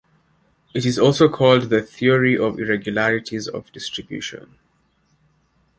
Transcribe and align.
It 0.73 0.83
is 0.83 0.97
also 0.97 1.29
called 1.29 1.69
the 1.69 1.79
"theory 1.83 2.35
of 2.35 2.57
irregularities 2.59 3.47
of 3.47 3.71
distribution". 3.71 4.57